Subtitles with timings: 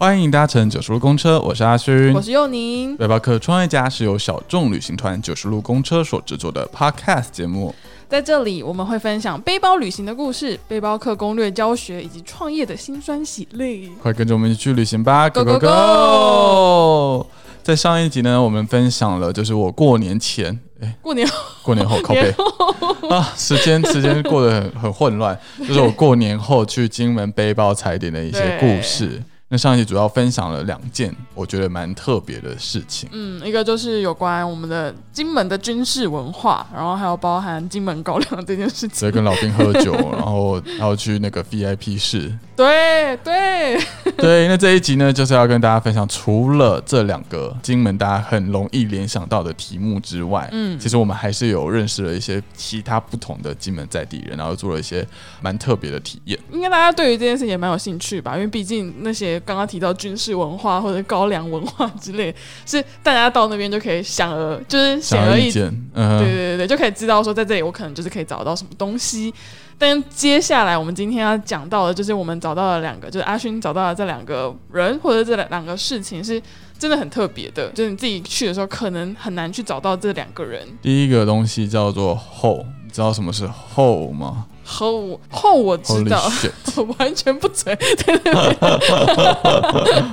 [0.00, 2.96] 欢迎搭乘九十路公车，我是阿勋，我是佑宁。
[2.96, 7.74] 背包客创业家是由小众旅行团九十路公车所制作的 Podcast 节目，
[8.08, 13.88] 在这里我们会分享背包旅行的故事、背包客攻略教学以及创业的辛酸喜泪。
[14.00, 17.26] 快跟着我们一起去旅行吧！Go Go Go！
[17.64, 21.28] 在上一集呢，我们分享了就是我过年前，哎，过年
[21.64, 22.32] 过年后靠背
[23.10, 29.20] 啊，时间时间过得很很混乱，就是我过年后去金门背包踩点的一些故事。
[29.50, 33.08] 那上一集主要分享了两件我觉得蛮特别的事情。
[33.12, 38.90] 嗯，一个就是有关我们的金门的军事文化，然后还有包含金门高粱这件事情。
[38.90, 42.30] 所以跟老兵喝酒， 然后还要去那个 VIP 室。
[42.54, 43.80] 对对
[44.22, 55.06] 对，那这一集呢，就是要跟大家分享，除了这两个金门大家很容易联想到的题目之外，嗯，其实我们还是有认识了一些其他不同的金门在地人，然后做了一些
[55.40, 56.38] 蛮特别的体验。
[56.52, 58.34] 应该大家对于这件事情也蛮有兴趣吧？
[58.34, 59.38] 因为毕竟那些。
[59.48, 62.34] 刚刚提到军事文化或者高粱文化之类，
[62.66, 69.32] 是大家到那边就可以想而就是显而易见，对对对对，就可以知道说在这里我可能就是可以找到什么东西。
[69.78, 76.42] 但接下来我们今天要讲到的，就是我们找到了两个，就是阿勋找到了这两个人或者这两两个事情，是
[76.78, 77.70] 真的很特别的。
[77.70, 80.66] 就是你自己去的时候，可能很难去找到这两个人。
[80.82, 84.46] 第一个东西叫做后，你知道什么是后吗？
[84.64, 86.20] 后后我知道，
[86.76, 87.74] 我完全不准。
[87.78, 88.34] 对对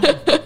[0.02, 0.40] 对，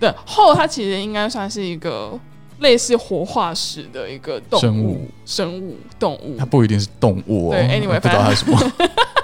[0.00, 2.18] 对 后它其实应该算是一个
[2.60, 6.36] 类似活化石的一个动物、生物、动物。
[6.38, 7.54] 它不一定是动物哦。
[7.54, 8.58] 对，anyway，不知道它是什么。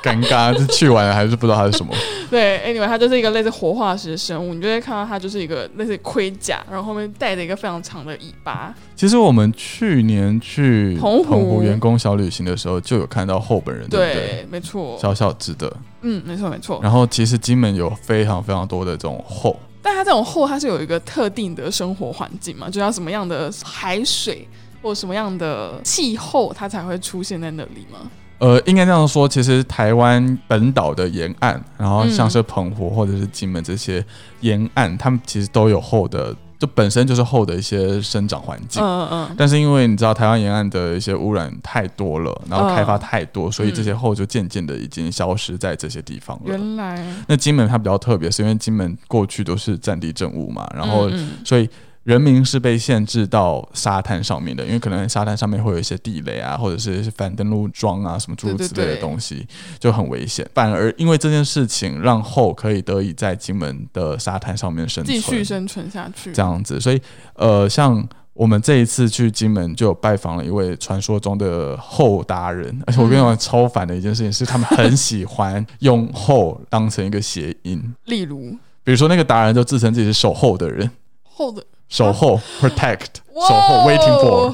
[0.05, 1.91] 尴尬，是去完了还是不知道它是什么？
[2.31, 8.75] 对，anyway，它就是一个类似活化石的生物，你就会看到它就是一个类似盔甲，然后后面带着一个非常长的尾巴。
[8.95, 14.47] 其实我们去年去澎湖员工小旅行的时候，就有看到后本人，对对？
[14.51, 16.79] 没错，小小只的，嗯，没错没错。
[16.83, 19.64] 然后其实金门有非常非常多的这种后，但
[19.95, 24.47] 它这种后它是有一个特定的生活环境嘛，就要什么样的海水
[24.83, 28.11] 或什么样的气候，它才会出现在那里吗？
[28.39, 34.05] 呃，应该这样说，其实台湾本岛的沿岸，然后像是澎湖或者是金门这些
[34.41, 38.83] 沿岸，他们其实都有厚的，就本身就是厚的一些生长环境。
[38.83, 39.35] 嗯嗯。
[39.37, 46.43] 但是因为你知道台湾沿岸的一些污染太多了，然后开发太多，所以这些厚就渐渐的已经消失在这些地方了。
[46.47, 47.07] 原来。
[47.27, 51.11] 那金门它比较特别，是因为金门过去都是战地政务嘛，然后
[51.45, 51.69] 所以。
[52.05, 59.47] 人民是被限制到沙滩上面的，因为可能沙滩上面会有一些地雷啊，或者是反登陆桩啊，什么诸如此类的东西，
[59.79, 60.47] 就很危险。
[60.53, 66.31] 反而因为这件事情，让后可以得以在金门的沙滩上面生存，继续生存下去。
[66.33, 67.01] 这样子，所以
[67.37, 78.51] 呃，像我们这一次去金门，就拜访了一位传说中的后达人，而且我跟你讲，超烦的一件事情是，他们很喜欢用后当成一个谐音，例如，
[78.83, 80.91] 比如说那个达人就自称自己是守候的人，
[81.23, 81.65] 后的。
[81.95, 84.53] 守候，protect，守候，waiting for，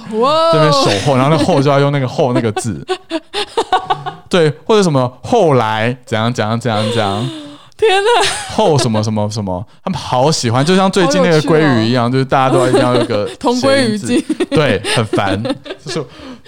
[0.53, 2.87] 这边守候，然后那后就要用那个后那个字，
[4.29, 7.27] 对，或者什么后来怎样怎样怎样怎样，
[7.81, 15.43] 天哪，后什么什么什么，他们好喜欢，就像最近那个鲑鱼一样，就是大家都一定要有个 同归于尽，对，很烦，
[15.85, 16.05] 就是。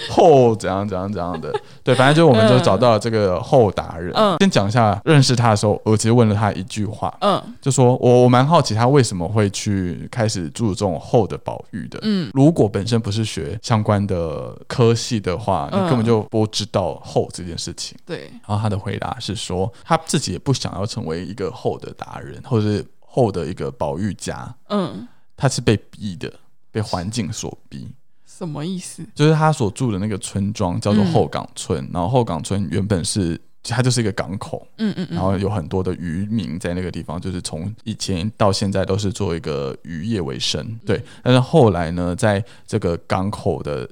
[0.09, 1.53] 后怎样怎样怎样的，
[1.85, 4.11] 对，反正就我们就找到了这个后达人。
[4.17, 12.01] 嗯，先讲一下认识他的时候，我其实问了他一句话，嗯，就说我我蛮好奇他为什么会去开始注重后的保育的。
[12.03, 17.97] 嗯，如果本身不是学相关的科系的话，你根本就不知道后这件事情。
[18.05, 24.55] 对，然后他的回答是说，他自己也不想要成为一个后的达人，或者是后的一个保育家。
[24.69, 25.07] 嗯，
[25.37, 26.33] 他是被逼的，
[26.71, 27.89] 被环境所逼。
[28.27, 29.05] 什么意思？
[29.15, 41.01] 就是他所住的那个村庄叫做后港村，然后后港村原本是它就是一个港口，嗯嗯，然后有很多的渔民在那个地方，就是从以前到现在都是做一个渔业为生，对。
[41.23, 43.89] 但是后来呢，在这个港口的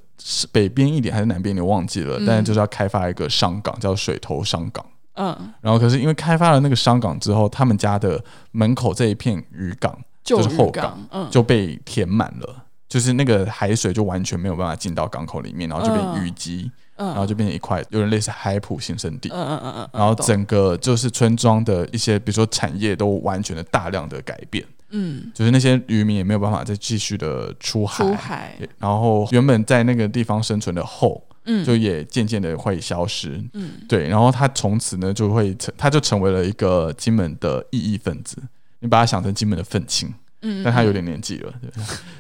[0.51, 2.21] 北边一点还是南边，你忘记了？
[2.27, 4.85] 但是就是要开发一个商港，叫水头商港，
[5.21, 5.53] 嗯。
[5.61, 8.23] 然后可是因为开发了那个商港之后，他们家的
[8.53, 12.65] 门口这一片渔港就是后港，嗯，就被填满了。
[12.89, 19.28] 就是那个海水就完全没有办法进到港口里面，然后就变淤积，然后就变成一块有点类似海浦新生地。
[19.33, 19.89] 嗯嗯嗯嗯。
[19.93, 24.65] 然后整个就是村庄的一些，比如说产业都完全的大量的改变。
[24.89, 25.31] 嗯。
[25.33, 28.05] 就是那些渔民也没有办法再继续的出海。
[28.05, 28.59] 出海。
[28.78, 33.43] 然后原本在那个地方生存的后，嗯，就也渐渐的会消失。
[33.55, 33.73] 嗯。
[33.89, 38.37] 对，然后他从此呢就会成，他就成为了一个金门的异义分子。
[38.81, 40.13] 你把他想成金门的愤青。
[40.43, 41.53] 嗯，但他有点年纪了，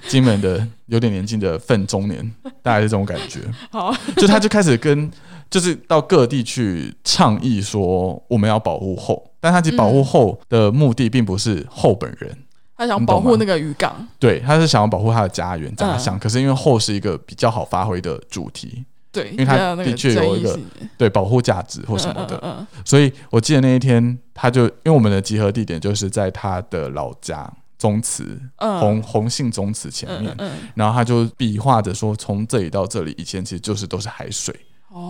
[0.06, 2.30] 金门的有点年纪的愤中年，
[2.62, 3.40] 大概是这种感觉。
[3.70, 5.10] 好，就他就开始跟，
[5.48, 12.36] 就是到各地去倡议说，我们要保护后，但他其实保护后的目的并不是后本人，
[12.76, 16.18] 他想保护那个渔港，对，他是想要保护他的家园家乡。
[16.18, 20.58] 可是因为后是一个比较好发挥的主题，对，因为它的确有一个
[20.96, 27.50] 对保护价值或什么的，所以我记得那一天他就因为我们的集合地点就是在他的老家。
[27.80, 30.36] 宗祠，红红杏宗祠前面，
[30.74, 34.54] 然后他就比划着说，从这里到这里，以前其实就是都是海水。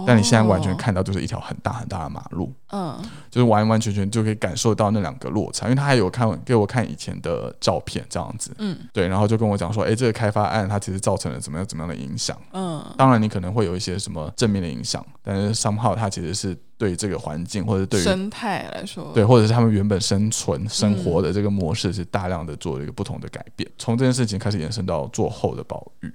[0.06, 2.98] 但你现在完全看到就是一条很大很大的马路，嗯，
[3.30, 26.12] 就是完完全全就可以感受到那两个落差，因为他还有看给我看以前的照片这样子，嗯，对，然后就跟我讲说，哎，这个开发案它其实造成了怎么样怎么样的影响，嗯，当然你可能会有一些什么正面的影响，但是商号它其实是对这个环境或者对于生态来说，对，或者是他们原本生存生活的这个模式是大量的做了一个不同的改变，从这件事情开始延伸到做后的保育。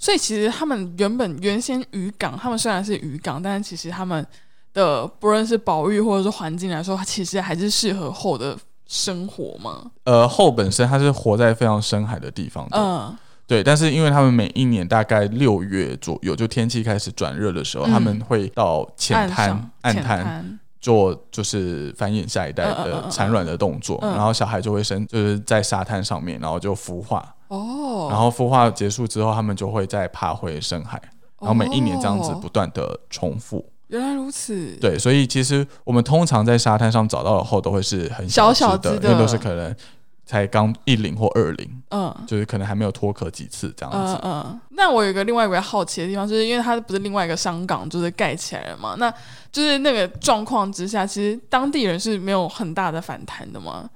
[0.00, 4.26] 所以其实他们原本原先渔港，他们虽然是渔港，但是其实他们
[4.72, 8.56] 的不论是保育或者是环境来说，它其实还是适合后的
[8.86, 9.90] 生活嘛。
[10.04, 13.14] 呃，后本身它是活在非常深海的地方的，嗯，
[13.46, 13.62] 对。
[13.62, 27.36] 但是因为他们每一年大概六月左右，就天气开始转热的时候，他们会到浅滩、暗滩做就是繁衍下一代的产卵的动作，然后小孩就会生，就是在沙滩上面，然后就孵化。
[27.48, 31.00] 哦，然后孵化结束之后，他们就会再爬回深海，
[31.40, 33.64] 然后每一年这样子不断的重复。
[33.88, 34.76] 原来如此。
[34.80, 39.74] 对，所以其实我们通常在沙滩上找到的后都会是很小小的，因为都是可能
[40.24, 44.20] 才刚一零或二零，嗯，就是可能还没有脱壳几次这样子。
[44.22, 44.60] 嗯嗯。
[44.70, 48.94] 那我有一个另外一个好奇的地方，就是因为它不是另外一个香港就是盖起来了嘛？
[48.96, 49.12] 那
[49.50, 53.90] 就是那个状况之下，其实当地人是没有很大的反弹的吗？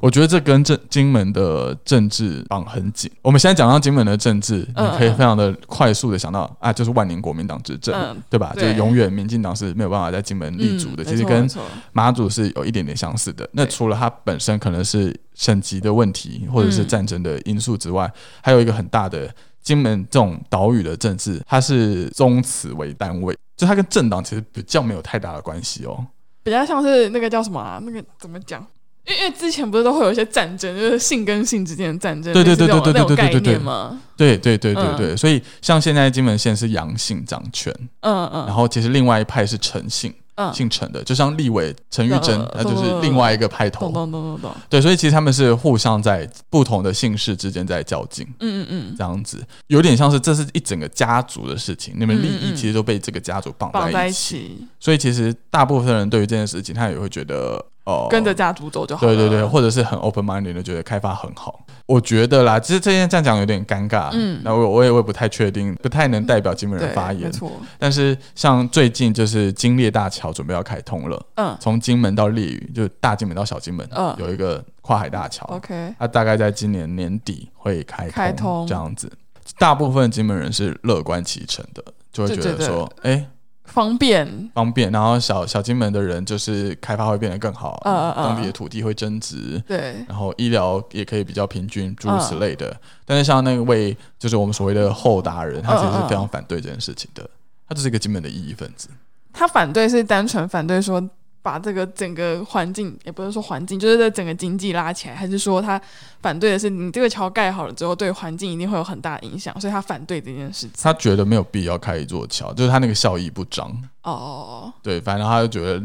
[0.00, 3.10] 我觉得这跟政金门的政治绑很紧。
[3.22, 8.52] 我们现在讲到金门的政治，你可以非常的快速的想到啊，就是万年国民党执政，对吧？
[8.54, 11.04] 就是永远民进党是没有办法在金门立足的。
[11.04, 11.48] 其实跟
[11.92, 13.48] 马祖是有一点点相似的。
[13.52, 18.10] 那除了它本身可能是省级的问题，或者是战争的因素之外，
[18.42, 19.32] 还有一个很大的
[19.62, 26.06] 金门这种岛屿的政治，它是宗祠为单位，就它跟政党其实比较没有太大的关系哦。
[26.42, 27.78] 比较像是那个叫什么啊？
[27.84, 28.66] 那个怎么讲？
[29.06, 34.00] 因为之前不是都会有一些战争，就是性跟性之间的战争，对对对对对对对对对吗？
[34.16, 40.12] 对对对对对，所以像现在金门县是阳性掌权，嗯嗯，然后其实另外一派是陈姓。
[40.54, 43.92] 姓陈的，就像立委陈玉珍，那就是另外一个派头。
[43.92, 44.56] 懂懂懂懂懂。
[44.70, 48.26] 对，所以其实他们是互相在不同的姓氏之间在较劲。
[48.38, 54.66] 嗯嗯嗯，这样子有点像是这是一整个家族的事情，你们利益其实都被这个家族绑在一起。
[54.78, 59.06] 所以其实大部分人对于这件事情，他也会觉得哦，跟着家族走就好。
[59.06, 61.64] 对对对，或者是很 open minded 的觉得开发很好。
[61.86, 64.10] 我觉得啦，其实这件这样讲有点尴尬。
[64.12, 67.22] 嗯，那我我也我也不太确定，不太能代表金门人发言。
[67.24, 67.50] 没错。
[67.78, 75.44] 但是像最近就是金烈大桥准备要开通了，嗯，从金门到烈屿，就大金门到小金门，嗯，有一个跨海大桥。
[75.46, 75.94] OK。
[75.98, 79.10] 它大概在今年年底会开开通这样子，
[79.58, 81.82] 大部分金门人是乐观其成的，
[82.12, 83.26] 就会觉得说，哎。
[83.72, 87.80] 方便，方便，然后小小金门的人就是开发会变得更好，
[88.16, 92.76] 当地的土地会增值，对，然后医疗也可以比较平均，诸如此类的。
[93.04, 97.28] 但是像那位就是我们所谓的后达人，他其实是非常反对这件事情的，
[97.68, 98.88] 他就是一个金门的异议分子。
[99.32, 101.08] 他反对是单纯反对说。
[101.42, 105.80] 把这个整个环境，也不是说环境，就是这整个经济拉起来，还是说他
[106.20, 110.70] 反对的是你这个桥盖好了之后，对环境一定会有很大影响，所以他反对这件事情。
[110.82, 113.68] 他觉得没有必要开一座桥，就是他那个效益不彰。
[114.02, 115.82] 哦哦哦，对，反正他就觉得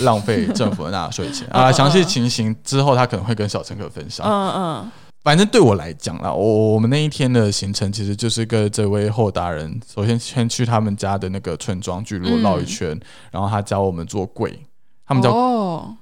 [0.00, 1.70] 浪费政府的纳税钱 啊。
[1.70, 4.26] 详细情形之后，他可能会跟小乘客分享。
[4.26, 4.90] 嗯嗯。
[5.24, 12.98] 反正对我来讲啦，我我们那一天的行程其实就是跟这位后达人，首先先去他们家的那个村庄聚落绕一圈，
[13.30, 14.60] 然后他教我们做柜。
[15.06, 15.30] 他们叫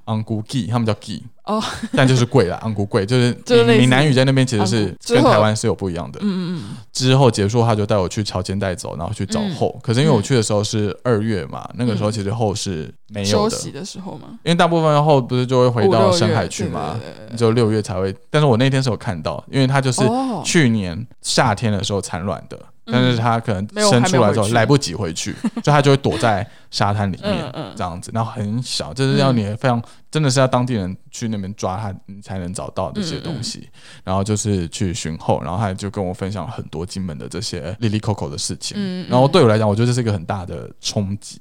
[0.05, 1.61] 昂古记，他们叫记哦，
[1.93, 6.21] 但就是贵了， 昂古贵就是闽南语在那边其实是跟台湾是有不一样的。
[6.23, 6.77] 嗯嗯嗯。
[6.93, 9.77] 之后结束，他就带我去桥间带走，然后去找后。
[9.83, 13.51] 可是因为我去的时候是二月嘛，那个时候其实后是没有的。
[13.51, 17.01] 休息的时候嘛，因为大部分后不是就会回到深海去嘛，
[17.37, 18.15] 就六月才会。
[18.29, 20.03] 但是我那天是有看到，因为他就是
[20.45, 22.61] 去年夏天的时候产卵的。
[22.91, 25.33] 但是他可能生出来之后来不及回去，
[25.63, 33.69] 所以他就会躲在沙滩里面这样子，然后很小，就是要你非常真的是要当地人去那边抓他，你才能找到这些东西。
[34.05, 39.07] 然后就是去寻后，然后他就跟我分享很多金门的这些 Lily Coco 的事情。
[39.09, 41.39] 然后对我来讲，我觉得这是一个很大的冲击。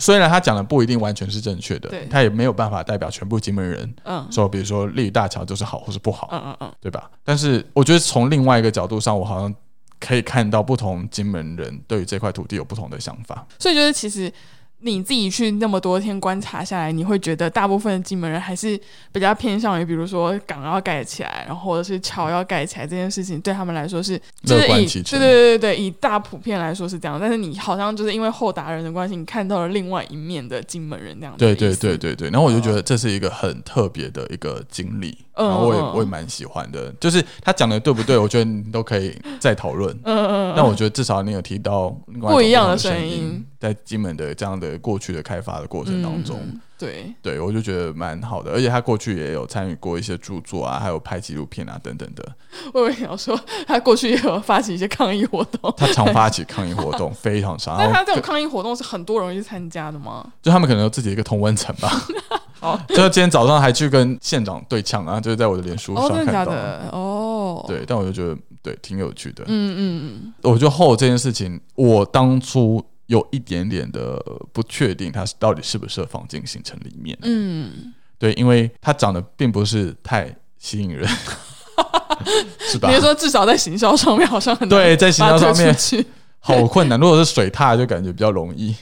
[0.00, 3.94] 虽然他讲的不一定完全是正确的，他也没有办法代表全部金门人。
[4.04, 7.10] 嗯，说比如说立屿大桥就是好或是不好，嗯嗯嗯，对吧？
[7.24, 9.54] 但是我觉得从另外一个角度上，我好像。
[10.00, 14.32] 可以看到不同金门人对于这块土地有不同的想法，所以就是其实
[14.80, 24.12] 你自己去那么多天观察下来，你会觉得大部分的金门人还是比较偏向于，比如说港要盖起来，然后或者是桥要盖起来这件事情，对他们来说是
[24.42, 27.18] 乐观对对对对，以大普遍来说是这样。
[27.20, 31.34] 但是你好像就是因为后达人的关系，你看到了另外一面的金门人这样。
[31.36, 32.30] 对对对对对。
[32.30, 36.92] 然后我就觉得这是一个很特别的一个经历，然后我也我也蛮喜欢的。
[37.00, 38.16] 就是他讲的对不对？
[38.18, 39.96] 我觉得你都可以再讨论。
[40.04, 40.54] 嗯嗯。
[40.56, 41.90] 但我觉得至少你有提到
[42.20, 43.44] 不一样的声音。
[43.60, 46.38] 在金门的这样的过去的开发的过程当中，
[46.78, 52.24] 对对，我就觉得蛮好的，而且他过去也有参与过一些著作啊，还有拍纪录片啊等等的。
[52.72, 57.76] 我也要说，他过去也有发起一些抗议活动，他常发起抗议活动， 非常常。
[57.76, 60.24] 那他这种抗议活动是很多人去参加的吗？
[60.40, 61.90] 就他们可能有自己一个同温层吧。
[62.60, 66.88] 哦，就今天早上还去跟县长对呛啊，就是在我的脸书上看到的。
[66.92, 69.42] 哦，对，但我就觉得对，挺有趣的。
[69.46, 72.84] 嗯嗯嗯，我觉得后这件事情，我当初。
[73.08, 74.22] 有一点点的
[74.52, 77.18] 不确定，它到底适不适合放进行程里面。
[77.22, 81.08] 嗯，对，因为它长得并不是太吸引人，
[82.70, 82.88] 是吧？
[82.88, 85.74] 比如说，至少在行销上面好像很对，在行销上面
[86.38, 87.00] 好困难。
[87.00, 88.74] 如果是水獭，就感觉比较容易。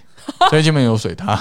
[0.50, 1.36] 所以基本有水踏。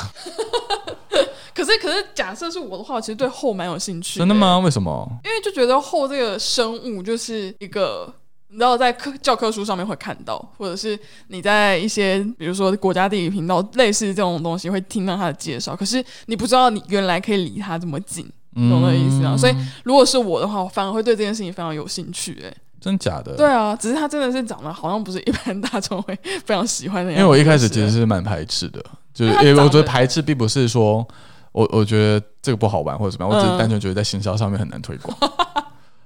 [1.56, 4.20] 可是，可是，假设是我的话，其实对后蛮有兴趣。
[4.20, 4.60] 真的吗？
[4.60, 5.10] 为什么？
[5.24, 8.14] 因为就觉得后这个生物就是一个。
[8.50, 10.98] 你知道在课教科书上面会看到，或者是
[11.28, 19.36] 你在一些比如说国家地理频道类似这种东西会听到他的介绍，可是你不知道你原来可以离他这么近，懂的意思啊？
[19.36, 22.42] 所以如果是我的话，我反而会对这件事情非常有兴趣。
[22.46, 23.36] 哎，真假的？
[23.36, 27.12] 对啊，只是他真的是长得好像不是一般大众会非常喜欢的。
[27.12, 28.82] 因为我一开始其实是蛮排斥的，
[29.14, 31.06] 就是因为我觉得排斥并不是说
[31.52, 35.18] 我我觉得这个不好玩或者怎么样，我只是单纯觉得在行销上面很难推广。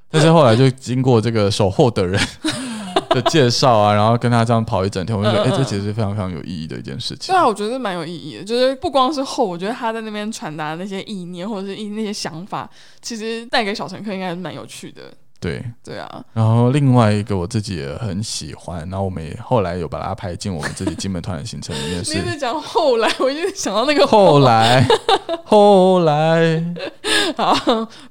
[0.12, 2.20] 但是后来就经过这个守候的人
[3.10, 7.34] 的介绍啊，然后跟他这样跑一整天，我就觉得，哎，这其实是非常非常有意义的一件事情。
[7.34, 8.44] 对啊，我觉得蛮有意义的。
[8.44, 12.70] 就是不光是后，我觉得他在那边传达那些意念或者是一那些想法，
[13.02, 15.04] 其实带给小乘客应该是蛮有趣的。
[15.40, 22.04] 对对啊，然后另外一个我自己也很喜欢，然后我们也后来有把它排进我们自己金门团的行程里面。
[22.04, 24.86] 是你讲后来，我就想到那个后来，
[25.46, 26.62] 后来，
[27.38, 27.56] 好，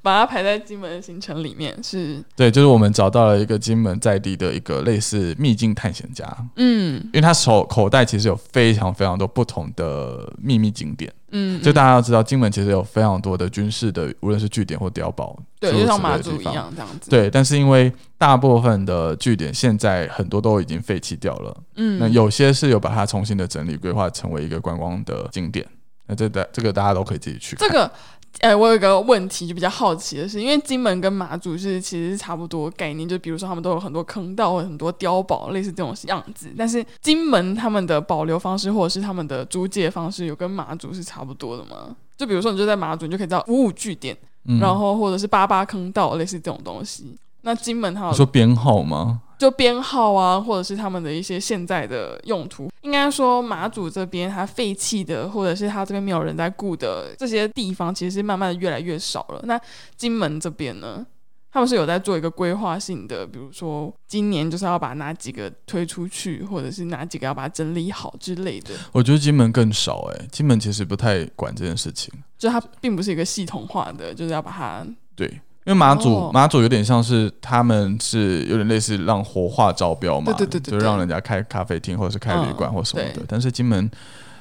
[0.01, 1.77] 把它排在金门的行程里面。
[1.83, 6.25] 是对，就是我们找到了一个金门在地的一个类似秘境探险家。
[6.55, 11.13] 嗯，因为他手口袋其实有非常非常多不同的秘密景点。
[11.31, 17.09] 嗯，就大家要知道，金门其实有非常多的军事的，无论是据点或碉堡，对，就像马祖一样这样子。
[17.09, 25.65] 对，但是因为大部分的据点现在很多都已经废弃掉了，嗯，那有些是有把它重新的整理规划成为一个观光的景点，
[26.07, 27.55] 那这的这个大家都可以自己去。
[27.55, 27.91] 这个。
[28.39, 36.49] 哎，我有一个问题，就比较好奇的是，因为金门跟马祖是其实是差不多概念，就比如说他们都有很多坑道或很多碉堡，类似这种样子。
[36.57, 41.95] 但是金门他们的保留方式或者是他们的租借方式，有跟马祖是差不多的吗？
[42.17, 44.15] 就比如说你就在马祖，你就可以知道五五据点，
[44.61, 47.15] 然后或者是八八坑道，类似这种东西。
[47.41, 49.21] 那金门它有说编号吗？
[49.39, 59.41] 就编号啊，或者是他们的一些现在的用途，应该说马祖这边它废弃的，或者是它这边没有人在顾的这些地方，其实是慢慢的越来越少了。
[59.45, 59.57] 那
[59.95, 61.05] 金门这边呢，
[61.53, 68.75] 他们是有在做一个规划性的，比如说今年就是要把哪几个推出去，或者是哪几个要把它整理好之类的。
[68.91, 75.39] 我觉得金门更少哎，金门其实不太管这件事情，就它并不是一个系统化的，就是要把它对。
[75.69, 83.21] 因为马祖马祖有点像是他们是有点类似让活化招标嘛，对对对，就让人家开咖啡厅或者是开旅馆或什么的。
[83.27, 83.89] 但是金门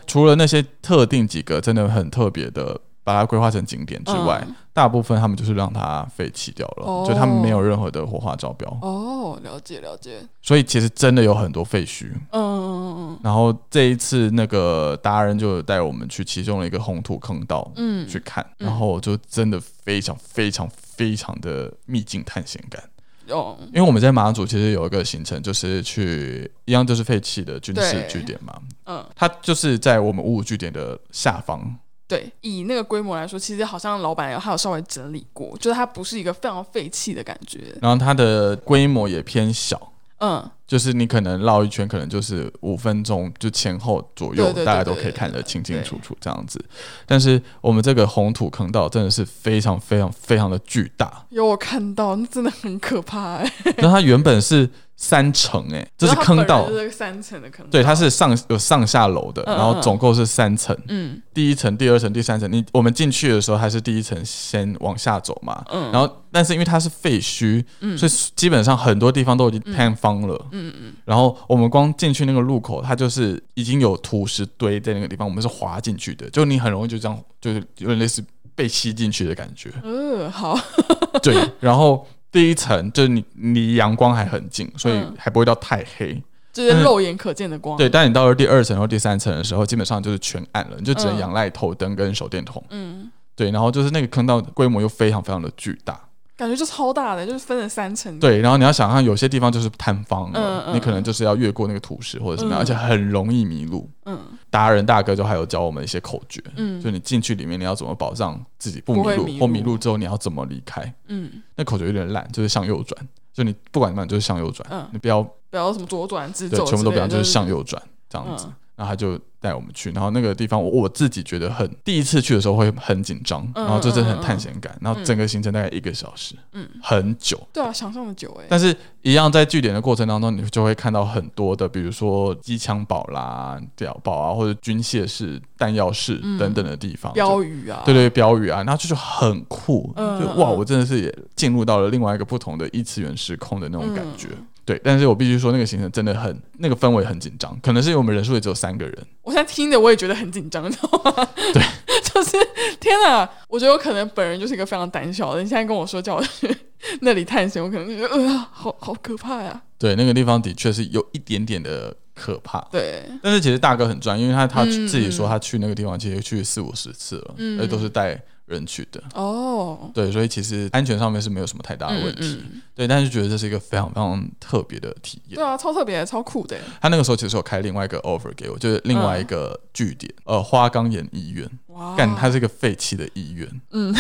[0.07, 4.43] 除了那些特定几个真的很特别的，把它规划成景点之外，
[4.73, 8.67] 大部分他们就是让它废弃掉了，就他们没有任何的活化招标。
[8.81, 10.21] 哦，了解了解。
[10.41, 12.07] 所以其实真的有很多废墟。
[12.31, 13.19] 嗯嗯嗯。
[13.23, 20.67] 然后这一次那个达人就带我们去其中的一个红土坑道，嗯，去看，然后就真的非常非常。
[20.99, 22.83] 非常的秘境探险感
[23.29, 31.77] 哦，因为我们在马祖其实有一个行程，就是去一样就是废弃的军事据点嘛，嗯，它就是在我们五五据点的下方。
[32.07, 37.77] 对，以那个规模来说，其实好像老板还有稍微整理过，就是它不是一个非常废弃的感觉。
[37.83, 39.93] 然后它的规模也偏小。
[40.21, 46.63] 嗯，就是你可能绕一圈，可能就是五分钟，就前后左右，大家都可以看得清清楚楚这样子。
[47.07, 53.53] 但是我们这个红土坑道真的是非常非常非常的巨大，有我看到，那真的很可怕哎。
[53.79, 54.69] 那它原本是
[55.01, 57.65] 三层哎，这是坑道，是三层的坑。
[57.71, 60.77] 对，它是上有上下楼的，然后总共是三层。
[60.89, 65.65] 嗯，第一层、第二层、第三层，你我们进去的时候还是第一层先往下走嘛。
[65.71, 70.35] 嗯，然后但是因为它是废墟，嗯，所以基本上很多地方都已经塌方了。
[70.51, 70.93] 嗯嗯。
[71.05, 78.21] 然后我们光进去那个路口，它就是已经有土石堆在那个地方，我们是滑进去的，就你很容易就这样，就是有点类似
[78.57, 79.71] 被吸进去的感觉。
[79.85, 80.59] 嗯，好。
[81.23, 82.05] 对，然后。
[82.31, 87.77] 第一层就是你离阳光还很近，所以还不会到太黑，就是肉眼可见的光。
[87.77, 92.63] 对，但你到了第二层或第三层的时候，基本上就是全暗了，你就只能仰赖头灯跟手电筒。
[92.71, 95.99] 嗯，对，然后就是那个坑道规模又非常非常的巨大。
[96.39, 98.17] 感觉就超大的，就是分了三层。
[98.21, 103.91] 对，然后你要想象有些地方就是探方了，你可能就是要越过那个土石或者怎么样，而且很容易迷路。
[104.05, 104.17] 嗯，
[104.49, 110.95] 达人大哥就还有教我们一些口诀，嗯，就你进去里面你要怎么保障自己不迷路，或迷路之后你要怎么离开。
[111.09, 118.45] 嗯，那口诀有点烂，就是向右转，就你不管怎么样就是向右转，你不要不要什么左转直走，全部都不要，就是向右转这样子。
[118.45, 118.53] 然
[118.87, 128.47] 后他就带我们去，然后那个地方我我自己觉得很第一次去的时候会很紧张，然后就真的很探险感，然后整个行程大概一个小时，嗯，很久，对啊，想象的久哎。
[128.49, 144.29] 但是一样在据点的过程当中，你就会看到很多的，比如说机枪堡啦、碉堡啊，或者军械室、弹药室等等的地方，标语啊，对对，标语啊，然后就就很酷，就哇，我真的是也进入到了另外一个不同的异次元时空的那种感觉。
[144.69, 148.95] 对，但是我必须说，那个行程真的很，那个氛围很紧张，可能是因为我们人数也只有三个人。
[149.23, 151.27] 我现在听着我也觉得很紧张，你知道吗？
[151.55, 151.63] 对，
[152.05, 152.37] 就是
[152.79, 153.27] 天哪！
[153.49, 155.43] 我觉得我可能本人就是一个非常胆小的。
[155.43, 156.55] 你现在跟我说叫我去
[157.01, 159.63] 那里探险，我可能就觉得，呃，好好可怕呀。
[159.79, 162.61] 对，那个地方的确是有一点点的可怕。
[162.71, 168.23] 对，但是其实大哥很专，因为他他自己说他去那个地方其实去四五十次了，而且都是带。
[168.49, 169.03] 人去的。
[169.15, 172.43] 哦，对，所以其实安全上面是没有什么太大的问题，
[172.75, 176.57] 对，但是觉得这是一个非常非常特别的体验，对啊，超特别，超酷的。
[176.81, 183.95] 他那个时候其实有开另外一个 offer 给我，就是另外一个据点，呃，花岗岩医院，哇，干，它是一个废弃的医院，嗯，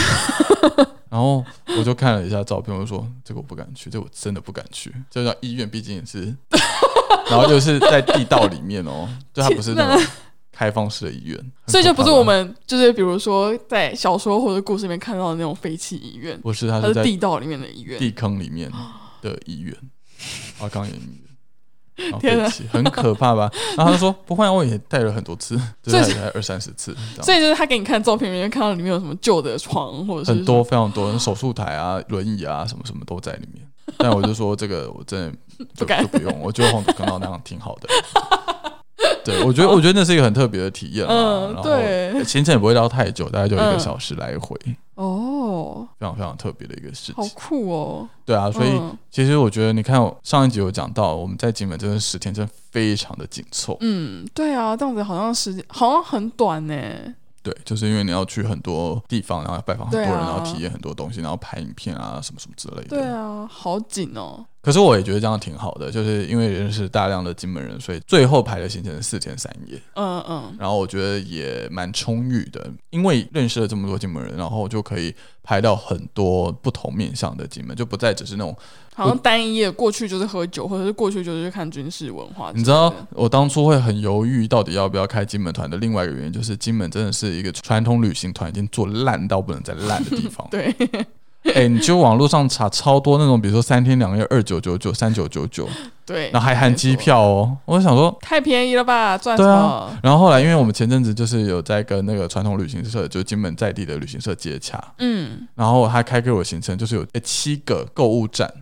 [1.10, 1.44] 然后
[1.78, 6.34] 我就看了一下照片，我就说这个我不敢去，这我真的不敢去，这叫医院，毕竟也是，
[7.30, 10.06] 然后就是在地道里面哦，就它不是那种。
[10.58, 18.68] 开放式的医院，所以就不是我们就是比如说在小说或者故事里面看到的那种废弃医院，不是，它是地道里面的医院，地坑里面
[19.22, 19.72] 的医院，
[20.58, 21.20] 花岗岩医
[22.00, 23.48] 院， 天哪，很可怕吧？
[23.78, 33.64] 然后他说不换，我也带了很多次，所以才二三十次，所以就是他给你看照片里面看到里面有什么旧的床，或者是很多非常多手术台啊、轮椅啊什么什么都在里面。
[33.96, 37.88] 但我就说这个我真的不敢，不用，我觉得黄土坑道那样挺好的。
[39.28, 44.56] 对，我觉得我觉得那是一个很特别的体验嗯，对，行程也不会到太久，大概就一个小时来回。
[44.94, 48.08] 哦，非常非常特别的一个事情，好酷哦。
[48.24, 53.76] 对啊，所以其实我觉得，你看上一集有讲到，我们在金门真的十天，真的非常的紧凑。
[53.80, 56.74] 嗯，对啊，这样子好像时间好像很短呢。
[57.40, 62.88] 对，就是因为你要去很多地方，然后拜访很多人，然后体验很多东西，然后拍影片啊，什么什么之类的。
[62.88, 64.44] 对啊，好紧哦。
[64.60, 69.80] 可是我也觉得这样挺好的，就是因为认识大量的金门人，所以最后排的行程是四天三夜。
[69.94, 70.56] 嗯嗯。
[70.58, 78.54] 然后我觉得也蛮充裕的，因为认识了这么多金门人，然后就可以拍到很多不同面向的金门，就不再只是那种
[78.94, 82.52] 好像单一页过去就是喝酒，或者是过去就是看军事文化。
[82.54, 90.46] 你知道我当初会很犹豫，到底要不要开金门团的另外一个原因，就是金门真的是一个传统旅行团已经做烂到不能再烂的地方。
[90.50, 90.74] 对。
[91.54, 95.68] 哎，你就网络上查超多那种，比如说三天两夜二九九九三九九九，
[96.06, 97.56] 对，然后还含机票哦。
[97.64, 99.90] 我就想说，太便宜了吧，赚对啊。
[100.02, 108.52] 然后后来，因为我们前阵子就是有在跟那个传统旅行社，就金门在地的旅行社接洽，嗯，然后他开给我行程，就是有七个购物站，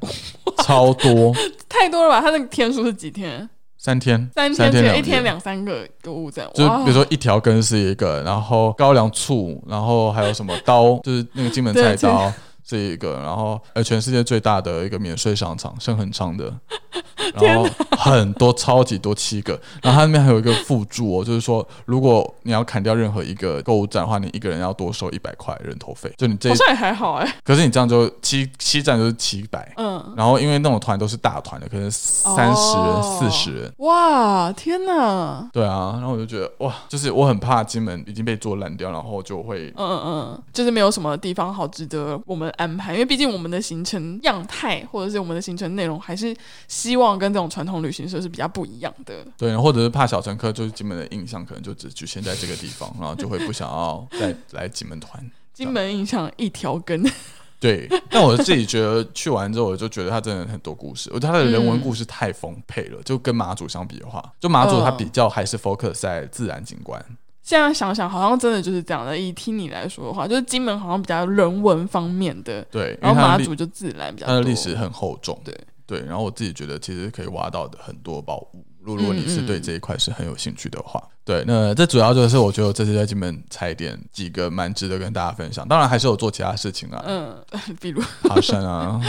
[0.64, 1.34] 超多，
[1.68, 2.20] 太多了吧？
[2.20, 3.48] 他那个天数是几天？
[3.78, 12.32] 三天，三天，一天两三个购物站，就比如说一条根是一个，然后高粱醋，然后还有什么刀，就是那个金门菜刀。
[12.66, 16.52] 这一个，然后呃，全世界最大的一个免税商场，盛恒昌的，
[17.40, 17.64] 然后
[17.96, 26.12] 很多超级多七个，然后它那边还有一个附注哦，就是说如果你要砍掉任何一个购物站的话，你一个人要多收一百块人头费。
[26.18, 35.48] 就你这好像也还好哎，可是你这样就七七站就是七百，嗯，然后因为那种团都是大团的，可能三十人、四十人，哇，天哪！
[35.52, 42.52] 对啊，然后我就觉得哇，就是我很怕金门已经被做烂掉，然后就会嗯嗯嗯，就是没有什么地方好值得我们。
[42.56, 46.36] 安排，因为毕竟我们的行程样态或者是我们的行程内容，还是
[46.68, 49.14] 希望跟这种传统旅行社是比较不一样的。
[49.36, 55.30] 对，或者是怕小乘客就是金门的印象可能就只局限在这个地方，然后就会不想要再 来金门团。
[55.52, 57.02] 金门印象一条根。
[57.58, 61.08] 对，但我自己觉得去完之后，我就觉得它真的很多故事。
[61.14, 67.02] 我觉得它的人文故事太丰沛了，就跟马祖相比的话，就马祖它比较还是 focus 在自然景观。
[67.46, 69.16] 现在想想，好像真的就是这样的。
[69.16, 74.26] 以听你来说的话，就是金门好像比较人文方面的，对，然后马祖就自然比较。
[74.26, 75.56] 它的历史很厚重，对
[75.86, 76.00] 对。
[76.00, 78.66] 然后我自己觉得，其实可以挖到的很多宝物。
[78.82, 85.66] 如果你是对这一块是很有兴趣的话，对，那这主要就是我觉得这次在金门踩点几个蛮值得跟大家分享。
[85.68, 87.36] 当然还是有做其他事情啊，嗯，
[87.80, 89.00] 比如爬山啊。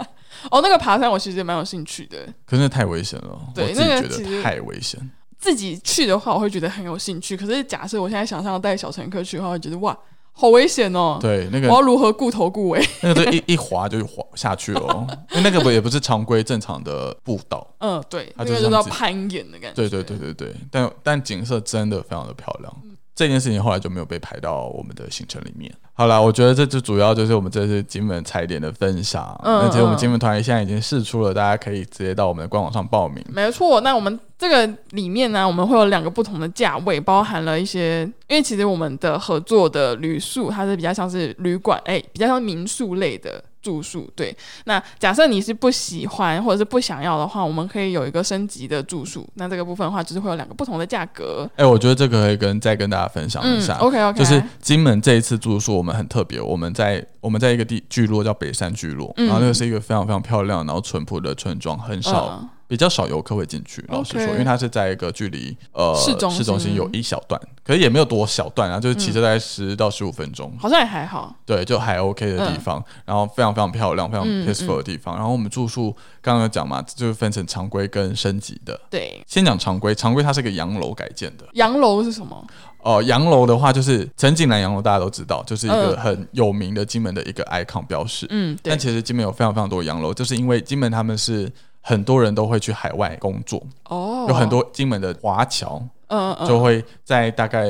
[0.52, 5.00] 哦，那个爬山我其实也蛮有兴趣的，可是太危险了，对，自己觉得太危险。
[5.46, 7.36] 自己去的话，我会觉得很有兴趣。
[7.36, 9.96] 可是假设我现在想象带小乘客去的话，会觉得哇。
[10.38, 11.16] 好危险哦！
[11.18, 12.86] 对，那个我要如何顾头顾尾？
[13.00, 17.66] 那个一一滑就滑下去了，因为那个不也不是常规正常的步道。
[17.80, 19.76] 嗯，对，那个就是要攀岩的感觉。
[19.76, 22.70] 对对对对对，但但景色真的非常的漂亮。
[23.16, 25.74] 这件事情后来就没有被排到我们的行程里面。
[25.94, 29.34] 好了，我觉得这就主要就是我们这次金门踩点的分享。
[29.42, 33.24] 嗯，而且我们金门团现在已经试出了，大家可以直接到我们的官网上报名。
[33.32, 43.42] 没错，那我们这个里面呢，我们会有两个不同的价位，包含了一些，因为其实我们的合作的旅宿，它是比较像是旅馆，哎，比较像民宿类的。
[43.66, 44.32] 住宿对，
[44.66, 49.28] 那假设你是不喜欢或者是不想要的话，我们可以有一个升级的住宿。
[49.34, 51.50] 那这个部分的话，就是会有两个不同的价格。
[51.56, 53.76] 哎，我觉得这个可以跟再跟大家分享一下。
[53.78, 62.48] OK OK，就是金门这一次住宿我们很特别，我们在我们在一个地聚落叫北山聚落，然后那个是一个非常非常漂亮然后淳朴的村庄，很少。
[62.68, 75.14] 比较少游客会进去，老实说，因为它是在一个距离呃市中心有一小段，可是也没有多小段啊，就是骑车大概十到十五分钟，好像也还好，对，就还 OK 的地方，然后非常非常漂亮，非常 peaceful 的地方。
[75.14, 78.80] 然后我们住宿刚刚讲嘛，就是分成常规跟升级的。
[78.90, 81.44] 对，先讲常规，常规它是个洋楼改建的。
[81.52, 82.44] 洋楼是什么？
[82.82, 88.26] 哦，洋楼的话就是陈景南洋楼，大家都知道，就是一个很有名的金门的一个 icon 标识。
[88.30, 91.48] 嗯，但其实金门有非常非常多洋楼，就是因为金门他们是。
[91.88, 95.80] 很多人都会去海外工作，哦，有很多金门的华侨。
[96.08, 97.66] 嗯，就会在大概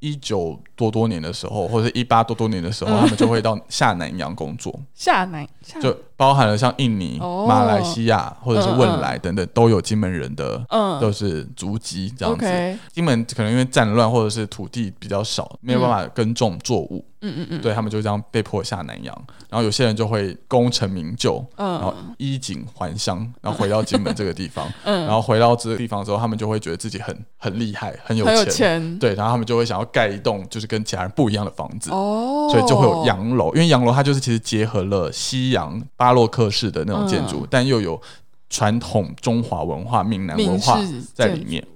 [0.00, 4.78] 一九多多年的时候，或者一八多多年的时候，他们就会到下南洋工作。
[4.94, 5.46] 下南
[5.80, 12.78] 就包含了像印尼、马来西亚或者是汶莱等等，都有金门人的，嗯，都是足迹这样子。
[12.92, 17.04] 金门可能因为战乱或者是土地比较少，没有办法耕种作物。
[17.22, 19.12] 嗯嗯嗯，对他们就这样被迫下南洋，
[19.50, 24.70] 然后有些人就会功成名就，然后衣锦还乡，然后回到金门这个地方。
[24.84, 27.98] 嗯，然后回到这个地方之后，他们就会觉得自己很很厉害。
[28.04, 38.00] 很有钱，对，然后他们就会想要盖一栋就是跟其他人不一样的房子，哦，所以就会有洋楼，因为洋楼它就是其实结合了西洋巴洛克式的那种建筑，但又有
[38.50, 40.78] 传统中华文化、闽南文化
[41.14, 41.66] 在里面，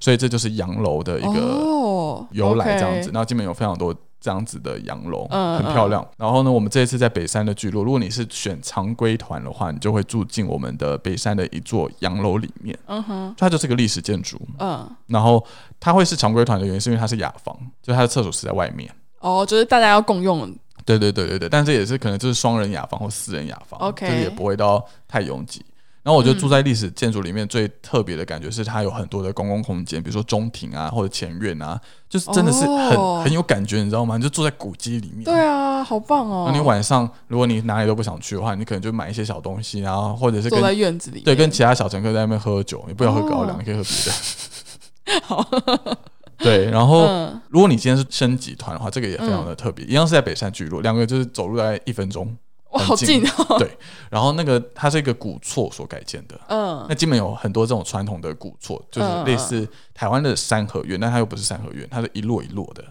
[0.00, 3.10] 所以这就是洋楼的一个由来这样子。
[3.12, 3.94] 然后基本有非常多。
[4.20, 6.06] 这样子的洋楼很漂亮。
[6.16, 12.78] 然后呢，我们这一次在北山的聚落，如果你是选常规团的话，你就会住进我们的北山的一座洋楼里面。
[12.86, 14.40] 嗯哼，它就是个历史建筑。
[14.58, 15.44] 嗯，然后
[15.78, 18.90] 它会是常规团的原因，是因为它是雅房，就它的厕所是在外面。
[19.20, 20.52] 哦，就是大家要共用。
[20.84, 23.78] 对对对对对，但这也是可能就是双人雅房或四人雅房。
[23.80, 25.62] OK，就是也不会到太拥挤。
[26.02, 34.16] 然后我觉得住在历史建筑里面最特别的感觉是它有很多的公共空间，比如说中庭啊或者前院啊，就是真的是很很有感觉，你知道吗？
[34.16, 35.24] 你就住在古迹里面。
[35.24, 36.46] 对啊，好棒哦！
[36.48, 45.20] 那你晚上如果你哪里都不想去的话，你可能就买一些小东西，然后或者是坐在院子里，对，跟其他小乘客在那边喝酒，你不要喝高粱，你可以喝别的。
[45.24, 45.44] 好，
[46.38, 46.70] 对。
[46.70, 47.06] 然后
[47.48, 52.34] 如果你今天是升级团的话，这个也非常的特别，一样是在北山聚落，两个就是走路大概一分钟。
[52.70, 53.58] 哇，好近哦！
[53.58, 53.78] 对，
[54.10, 62.84] 然后那个它是一个古厝所改建的，嗯，那基本有很多这种传统的古厝，就是类似台湾的三合院，但它又不是三合院，它是一摞一摞的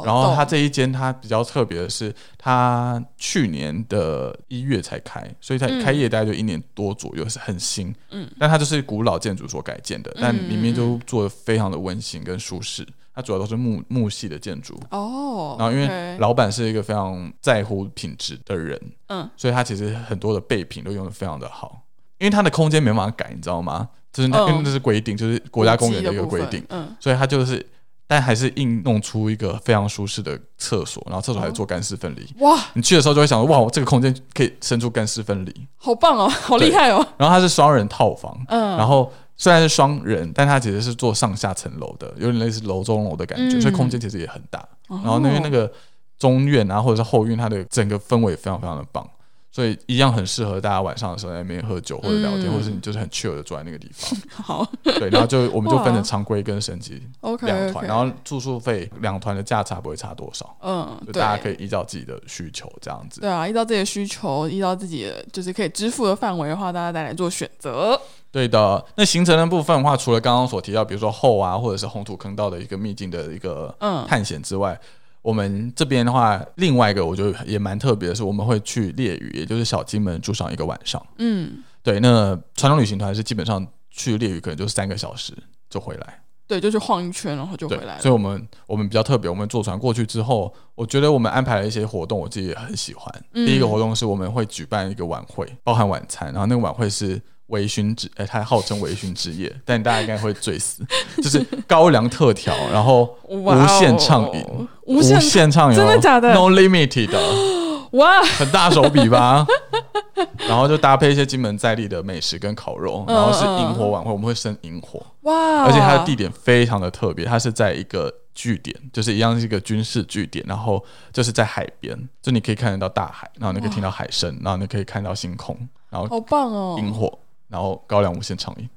[0.00, 0.02] 哦。
[0.06, 12.86] 然后它这一间它比较特别的是，它去年的一月才开，所以它开业大概就一年多左右，是很新，嗯，但它就是古老建筑所改建的，但里面就做的非常的温馨跟舒适。
[13.12, 21.82] 它主要都是木木系的建筑哦，然后因为老板是一个非常在乎品质的人，嗯，所以他其实很多的备品都用的非常的好，
[22.18, 23.88] 因为它的空间没办法改，你知道吗？
[24.12, 27.64] 就是因为这是规定，就是国家公园的一个规定，嗯，所以他就是，
[28.10, 32.58] 但还是硬弄出一个非常舒适的厕所，然后厕所还做干湿分离，哇！
[32.74, 37.06] 你去的时候就会想说，哇，我这个空间可以伸出干湿分离，好棒哦，好厉害哦。
[37.16, 39.12] 然后它是双人套房，嗯，然后。
[39.42, 44.62] 虽然是双人，但它其实是做上下层楼的，有点类似楼中楼的感觉，所以空间其实也很大。
[44.86, 45.72] 然后因为那个
[46.18, 49.08] 中院啊，或者是后院，它的整个氛围非常非常的棒，
[49.52, 54.20] 所以一样很适合大家晚上的时候在那边喝酒或者聊天，或者是你就是很 chill 的坐在那个地方。
[54.44, 57.02] 好，对，然后就我们就分成常规跟升级
[57.42, 60.56] 两团，然后住宿费两团的价差不会差多少。
[60.62, 63.20] 嗯，就大家可以依照自己的需求这样子。
[63.20, 68.00] 对啊，依照自己的需求，依照自己的就是可以支付的范围的话，大家再来做选择。
[68.32, 73.74] 对的，那行程的部分的话，除了刚刚所提到，比如说后啊，或者是红土坑道的一个秘境的一个
[74.06, 74.78] 探险之外，
[75.22, 81.04] 我们这边的话，另外一个我觉得也蛮特别的是，我们会去猎屿，也就是小金门住上一个晚上。
[81.18, 85.32] 嗯，对，那传统旅行团是基本上去猎屿可能就是三个小时
[85.68, 86.22] 就回来。
[86.46, 87.98] 对，就是晃一圈，然后就回来。
[88.00, 93.24] 所以，我们我们比较特别，我们坐船过去之后，我觉得我们安排了一些活动，我自己也很喜欢。
[93.32, 97.20] 第一个活动是我们会举办一个晚会，包含晚餐，然后那个晚会是。
[97.50, 100.84] 微醺之，哎， 它号称微醺之夜，但大家应该会醉死。
[101.16, 104.46] 就是高粱特调，然后无限畅饮，
[104.90, 107.18] 无限畅饮，真的假的？No limit 的，
[107.98, 109.46] 哇，很大手笔吧？
[110.48, 115.62] 然后就搭配一些金门在地的美食跟烤肉，然后是萤火晚会，我们会生萤火，哇！
[115.62, 125.56] 而且它的地点非常的特别，它是在一个据点，就是一样是一个军事据点，然后就是在海边，就你可以看得到大海，然后你可以听到海声，然后你可以看到星空，
[125.88, 127.18] 然后好棒哦，萤火。
[127.48, 128.68] 然后高粱无限畅饮，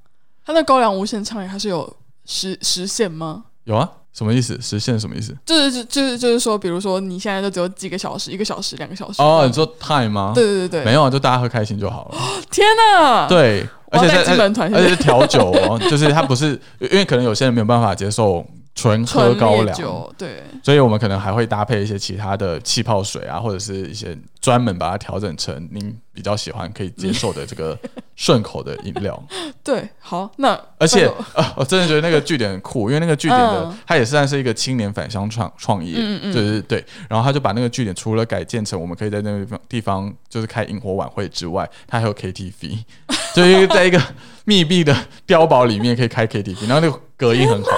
[0.44, 1.96] 它的高粱无限畅饮它是有
[2.26, 3.46] 实实现吗？
[3.66, 4.58] 有啊，什么意思？
[4.62, 5.36] 实现什么意思？
[5.46, 9.22] 就是就是就是说，比如说你现在就只有几个小时，一个小时、两个小时。
[9.22, 10.32] 哦，你说 time 吗？
[10.36, 12.18] 对对对对，没有啊，就大家喝开心就好了。
[12.52, 13.28] 天哪！
[13.28, 18.46] 对，而且在基本团，而且是调酒哦，就是他不是，因为可能有些人没有办法接受。
[18.76, 19.78] 纯喝高粱。
[19.78, 27.78] 酒，对，所以我们可能还会搭配一些其他的气泡水啊，或者是一些专门把它调整成您比较喜欢可以接受的这个
[28.16, 29.22] 顺口的饮料。
[29.64, 35.94] 对，好，那而且啊，我真的觉得那个据点很酷，因为那个据点的它也算是一个青年返乡创创业，
[36.34, 42.80] 就是对，然后他就把那个据点除了改建成我们可以在那个地方地方就是开萤火晚会之外，它还有 KTV，
[43.36, 44.02] 就是在一个
[44.46, 44.96] 密闭的
[45.28, 47.70] 碉堡里面可以开 KTV，然后那个隔音很好。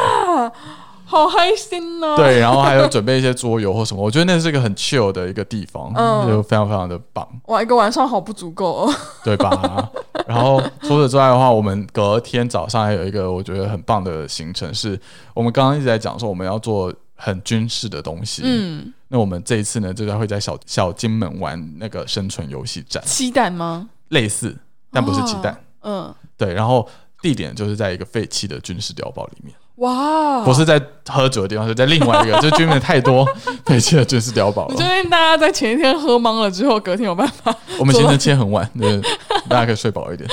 [1.05, 2.15] 好开心哦！
[2.17, 7.27] 对，然后还有准备一些桌游或什么，我觉得那是一个很 chill 的一个地方，嗯就非常非常的棒。
[7.45, 9.89] 哇，一个晚上好不足够哦，对吧？
[10.27, 14.99] 然后除此之外的话，我们隔天早上还有一个我觉得很棒的行程，是
[15.33, 18.41] 我们刚刚一直在讲说我们要做很军事的东西。
[18.43, 23.87] 嗯，那我们这一次呢，就是会在小小金门玩那个生存游戏展，鸡蛋吗？
[24.09, 24.57] 类似，
[24.91, 25.63] 但不是鸡蛋。
[25.81, 26.87] 嗯，对，然后
[27.21, 29.53] 地点就是在一个废弃的军事碉堡里面。
[29.77, 30.43] 哇！
[30.43, 33.27] 不是在喝酒的地方，是在另外一个， 就军民太多，
[33.65, 34.75] 废弃的军事碉堡了。
[34.75, 37.53] 就因大家在前一天喝懵了之后，隔天有办法。
[37.77, 39.01] 我们行程切很晚， 对，
[39.49, 40.29] 大家可以睡饱一点。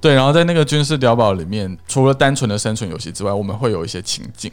[0.00, 4.52] 对，然后在那个军事碉堡里面，除了单纯的生存游戏之外，我们会有一些情境，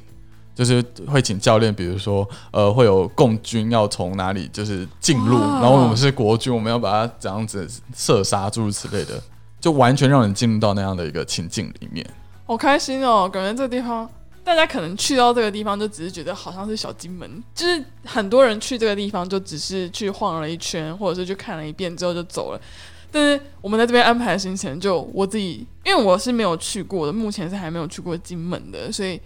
[0.56, 9.22] 就是会请教练，比如说，呃，会有共军要从哪里就是进入，然后我们是国军，我们要把它怎样子射杀，诸如此类的，
[9.60, 12.06] 就完全让人进入到那样的一个情境里面。
[12.52, 13.30] 好开心哦！
[13.32, 14.10] 感觉这个地方，
[14.44, 22.60] 大家可能去到这个地方，就只是觉得好像是小金门，就是很多人去这个地方，就只是去晃了一圈，或者是去看了一遍之后就走了。
[23.10, 29.18] 但是我们在这边安排的行程，就我自己，因为我是没有去过的，目前是还没有去过金门的，所以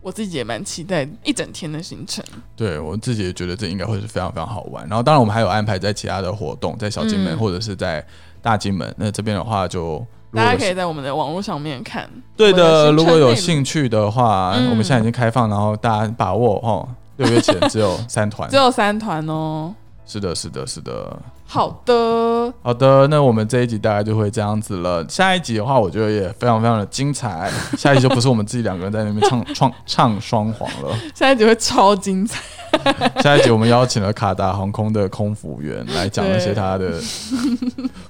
[0.00, 2.24] 我自己也蛮期待一整天的行程。
[2.54, 4.86] 对我自己也觉得这应该会是非常非常好玩。
[4.86, 8.06] 然后，当然我们还有安排在其他的活动，在小金门或者是在
[8.40, 8.94] 大金门。
[8.96, 10.06] 那这边的话就。
[10.32, 12.08] 大家可以在我们的网络上面看。
[12.36, 16.88] 对的，如果有兴趣的话，我们现在已经开放，然后大家把握哦。
[17.16, 19.74] 六月前只有三团， 只有三团哦。
[20.06, 21.18] 是的，是的，是的。
[21.50, 25.02] 好的，好的，那我们这一集大概就会这样子了。
[25.08, 27.50] 下一集的话，我觉得也非常非常的精彩。
[27.74, 30.94] 下一集就不是我们自己两个人在那边唱 唱唱双簧了。
[31.14, 32.42] 下一集会超精彩。
[33.24, 36.92] 下一集我们邀请了卡达航空的空服员来讲一些他的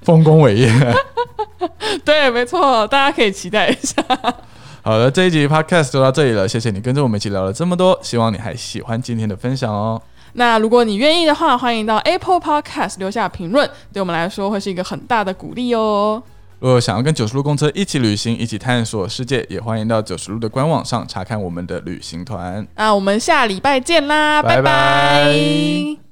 [0.01, 0.69] 丰功伟业。
[2.03, 4.03] 对，没错，大家可以期待一下。
[4.81, 10.01] 好的，这一集 podcast 就到这里了，谢谢你跟着我们一起聊了这么多，希望你还喜欢今天的分享哦。
[10.33, 16.21] 那如果你愿意的话，欢迎到 Apple Podcast 留下评论，对我们来说会是一个很大的鼓励哦。
[16.59, 22.67] 如果想要跟九十路公车一起旅行，一起探索世界，也欢迎到九十路的官网上查看我们的旅行团。
[22.75, 26.08] 那我们下礼拜见啦，拜拜。